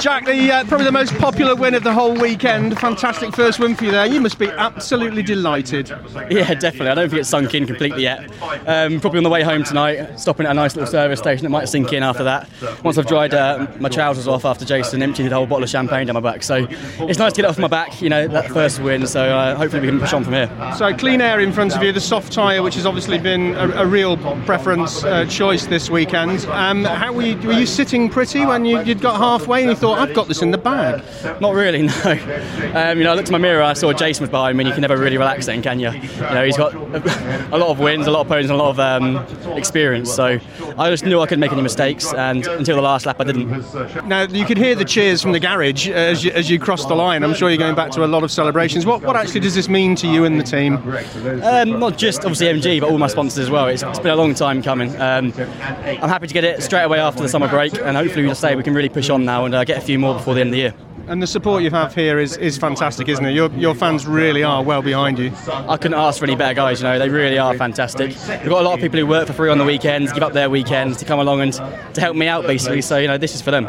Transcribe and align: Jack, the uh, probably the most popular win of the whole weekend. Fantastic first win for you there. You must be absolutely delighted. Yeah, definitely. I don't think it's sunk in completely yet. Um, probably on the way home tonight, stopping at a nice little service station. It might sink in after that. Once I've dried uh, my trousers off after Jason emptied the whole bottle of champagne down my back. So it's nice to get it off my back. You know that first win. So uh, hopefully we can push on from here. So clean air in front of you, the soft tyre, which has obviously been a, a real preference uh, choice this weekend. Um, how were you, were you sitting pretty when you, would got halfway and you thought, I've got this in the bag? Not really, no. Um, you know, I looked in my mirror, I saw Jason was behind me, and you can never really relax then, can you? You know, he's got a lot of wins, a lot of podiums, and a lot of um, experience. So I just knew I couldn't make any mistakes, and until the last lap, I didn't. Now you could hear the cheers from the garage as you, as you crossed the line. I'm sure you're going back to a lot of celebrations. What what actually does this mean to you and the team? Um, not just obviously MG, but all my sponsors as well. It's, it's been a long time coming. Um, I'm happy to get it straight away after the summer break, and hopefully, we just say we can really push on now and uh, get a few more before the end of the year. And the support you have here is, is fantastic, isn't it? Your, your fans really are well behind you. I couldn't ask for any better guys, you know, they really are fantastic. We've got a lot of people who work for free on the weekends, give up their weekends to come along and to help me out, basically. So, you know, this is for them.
Jack, 0.00 0.26
the 0.26 0.50
uh, 0.50 0.64
probably 0.64 0.86
the 0.86 0.92
most 0.92 1.14
popular 1.18 1.54
win 1.54 1.74
of 1.74 1.84
the 1.84 1.92
whole 1.92 2.14
weekend. 2.14 2.78
Fantastic 2.78 3.34
first 3.34 3.58
win 3.58 3.74
for 3.74 3.84
you 3.84 3.90
there. 3.90 4.06
You 4.06 4.20
must 4.20 4.38
be 4.38 4.48
absolutely 4.48 5.22
delighted. 5.22 5.88
Yeah, 6.30 6.54
definitely. 6.54 6.88
I 6.88 6.94
don't 6.94 7.08
think 7.08 7.20
it's 7.20 7.28
sunk 7.28 7.54
in 7.54 7.66
completely 7.66 8.02
yet. 8.02 8.30
Um, 8.66 9.00
probably 9.00 9.18
on 9.18 9.24
the 9.24 9.30
way 9.30 9.42
home 9.42 9.64
tonight, 9.64 10.18
stopping 10.18 10.46
at 10.46 10.52
a 10.52 10.54
nice 10.54 10.74
little 10.74 10.90
service 10.90 11.18
station. 11.18 11.46
It 11.46 11.50
might 11.50 11.68
sink 11.68 11.92
in 11.92 12.02
after 12.02 12.24
that. 12.24 12.48
Once 12.82 12.98
I've 12.98 13.06
dried 13.06 13.34
uh, 13.34 13.66
my 13.78 13.88
trousers 13.88 14.26
off 14.26 14.44
after 14.44 14.64
Jason 14.64 15.02
emptied 15.02 15.28
the 15.28 15.34
whole 15.34 15.46
bottle 15.46 15.64
of 15.64 15.70
champagne 15.70 16.06
down 16.06 16.14
my 16.14 16.20
back. 16.20 16.42
So 16.42 16.66
it's 16.70 17.18
nice 17.18 17.32
to 17.34 17.42
get 17.42 17.44
it 17.44 17.50
off 17.50 17.58
my 17.58 17.68
back. 17.68 18.02
You 18.02 18.08
know 18.08 18.26
that 18.28 18.50
first 18.50 18.80
win. 18.80 19.06
So 19.06 19.22
uh, 19.22 19.54
hopefully 19.54 19.82
we 19.82 19.88
can 19.88 20.00
push 20.00 20.12
on 20.12 20.24
from 20.24 20.32
here. 20.32 20.74
So 20.76 20.92
clean 20.94 21.20
air 21.20 21.40
in 21.40 21.52
front 21.52 21.76
of 21.76 21.82
you, 21.82 21.92
the 21.92 22.00
soft 22.00 22.32
tyre, 22.32 22.62
which 22.62 22.74
has 22.74 22.86
obviously 22.86 23.18
been 23.18 23.54
a, 23.54 23.68
a 23.82 23.86
real 23.86 24.16
preference 24.44 25.04
uh, 25.04 25.24
choice 25.26 25.66
this 25.66 25.88
weekend. 25.88 26.44
Um, 26.46 26.84
how 26.84 27.12
were 27.12 27.22
you, 27.22 27.36
were 27.46 27.52
you 27.52 27.66
sitting 27.66 28.08
pretty 28.08 28.44
when 28.44 28.64
you, 28.64 28.78
would 28.78 29.00
got 29.00 29.16
halfway 29.16 29.57
and 29.60 29.70
you 29.70 29.76
thought, 29.76 29.98
I've 29.98 30.14
got 30.14 30.28
this 30.28 30.42
in 30.42 30.50
the 30.50 30.58
bag? 30.58 31.02
Not 31.40 31.54
really, 31.54 31.82
no. 32.04 32.12
Um, 32.74 32.98
you 32.98 33.04
know, 33.04 33.12
I 33.12 33.14
looked 33.14 33.28
in 33.28 33.32
my 33.32 33.38
mirror, 33.38 33.62
I 33.62 33.72
saw 33.72 33.92
Jason 33.92 34.22
was 34.22 34.30
behind 34.30 34.56
me, 34.56 34.62
and 34.62 34.68
you 34.68 34.74
can 34.74 34.82
never 34.82 34.96
really 34.96 35.18
relax 35.18 35.46
then, 35.46 35.62
can 35.62 35.80
you? 35.80 35.90
You 35.90 36.20
know, 36.20 36.44
he's 36.44 36.56
got 36.56 36.74
a 37.52 37.58
lot 37.58 37.68
of 37.68 37.78
wins, 37.78 38.06
a 38.06 38.10
lot 38.10 38.22
of 38.22 38.28
podiums, 38.28 38.42
and 38.42 38.52
a 38.52 38.56
lot 38.56 38.70
of 38.70 38.80
um, 38.80 39.56
experience. 39.56 40.12
So 40.12 40.38
I 40.76 40.90
just 40.90 41.04
knew 41.04 41.20
I 41.20 41.26
couldn't 41.26 41.40
make 41.40 41.52
any 41.52 41.62
mistakes, 41.62 42.12
and 42.12 42.46
until 42.46 42.76
the 42.76 42.82
last 42.82 43.06
lap, 43.06 43.20
I 43.20 43.24
didn't. 43.24 43.48
Now 44.06 44.22
you 44.22 44.44
could 44.44 44.58
hear 44.58 44.74
the 44.74 44.84
cheers 44.84 45.22
from 45.22 45.32
the 45.32 45.40
garage 45.40 45.88
as 45.88 46.24
you, 46.24 46.30
as 46.32 46.50
you 46.50 46.58
crossed 46.58 46.88
the 46.88 46.94
line. 46.94 47.22
I'm 47.22 47.34
sure 47.34 47.48
you're 47.48 47.58
going 47.58 47.74
back 47.74 47.90
to 47.92 48.04
a 48.04 48.06
lot 48.06 48.22
of 48.22 48.30
celebrations. 48.30 48.86
What 48.86 49.02
what 49.02 49.16
actually 49.16 49.40
does 49.40 49.54
this 49.54 49.68
mean 49.68 49.94
to 49.96 50.06
you 50.06 50.24
and 50.24 50.40
the 50.40 50.44
team? 50.44 50.76
Um, 51.42 51.80
not 51.80 51.98
just 51.98 52.20
obviously 52.20 52.46
MG, 52.46 52.80
but 52.80 52.90
all 52.90 52.98
my 52.98 53.06
sponsors 53.06 53.38
as 53.38 53.50
well. 53.50 53.66
It's, 53.66 53.82
it's 53.82 53.98
been 53.98 54.12
a 54.12 54.16
long 54.16 54.34
time 54.34 54.62
coming. 54.62 54.90
Um, 55.00 55.32
I'm 55.36 56.08
happy 56.08 56.26
to 56.26 56.34
get 56.34 56.44
it 56.44 56.62
straight 56.62 56.84
away 56.84 56.98
after 56.98 57.22
the 57.22 57.28
summer 57.28 57.48
break, 57.48 57.74
and 57.74 57.96
hopefully, 57.96 58.22
we 58.22 58.28
just 58.28 58.40
say 58.40 58.54
we 58.54 58.62
can 58.62 58.74
really 58.74 58.88
push 58.88 59.10
on 59.10 59.24
now 59.24 59.44
and 59.48 59.54
uh, 59.54 59.64
get 59.64 59.78
a 59.78 59.80
few 59.80 59.98
more 59.98 60.14
before 60.14 60.34
the 60.34 60.40
end 60.42 60.48
of 60.48 60.52
the 60.52 60.58
year. 60.58 60.74
And 61.06 61.22
the 61.22 61.26
support 61.26 61.62
you 61.62 61.70
have 61.70 61.94
here 61.94 62.18
is, 62.18 62.36
is 62.36 62.58
fantastic, 62.58 63.08
isn't 63.08 63.24
it? 63.24 63.32
Your, 63.32 63.50
your 63.52 63.74
fans 63.74 64.06
really 64.06 64.42
are 64.42 64.62
well 64.62 64.82
behind 64.82 65.18
you. 65.18 65.32
I 65.48 65.78
couldn't 65.78 65.98
ask 65.98 66.18
for 66.18 66.26
any 66.26 66.36
better 66.36 66.52
guys, 66.52 66.82
you 66.82 66.86
know, 66.86 66.98
they 66.98 67.08
really 67.08 67.38
are 67.38 67.54
fantastic. 67.54 68.10
We've 68.10 68.50
got 68.50 68.60
a 68.60 68.68
lot 68.68 68.74
of 68.74 68.80
people 68.80 68.98
who 69.00 69.06
work 69.06 69.26
for 69.26 69.32
free 69.32 69.48
on 69.48 69.56
the 69.56 69.64
weekends, 69.64 70.12
give 70.12 70.22
up 70.22 70.34
their 70.34 70.50
weekends 70.50 70.98
to 70.98 71.06
come 71.06 71.18
along 71.18 71.40
and 71.40 71.52
to 71.94 72.00
help 72.00 72.14
me 72.14 72.26
out, 72.28 72.46
basically. 72.46 72.82
So, 72.82 72.98
you 72.98 73.08
know, 73.08 73.16
this 73.16 73.34
is 73.34 73.40
for 73.40 73.50
them. 73.50 73.64